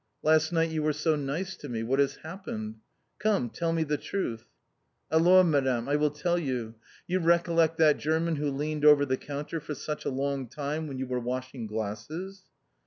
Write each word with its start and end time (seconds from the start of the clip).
"Last 0.23 0.51
night 0.51 0.71
you 0.71 0.81
were 0.81 0.93
so 0.93 1.15
nice 1.15 1.55
to 1.57 1.69
me. 1.69 1.83
What 1.83 1.99
has 1.99 2.15
happened? 2.23 2.77
Come, 3.19 3.51
tell 3.51 3.71
me 3.71 3.83
the 3.83 3.97
truth." 3.99 4.45
"Alors, 5.11 5.45
Madame, 5.45 5.87
I 5.87 5.95
will 5.95 6.09
tell 6.09 6.39
you! 6.39 6.73
You 7.05 7.19
recollect 7.19 7.77
that 7.77 7.99
German 7.99 8.37
who 8.37 8.49
leaned 8.49 8.83
over 8.83 9.05
the 9.05 9.15
counter 9.17 9.59
for 9.59 9.75
such 9.75 10.03
a 10.03 10.09
long 10.09 10.47
time 10.47 10.87
when 10.87 10.97
you 10.97 11.05
were 11.05 11.19
washing 11.19 11.67
glasses?" 11.67 12.45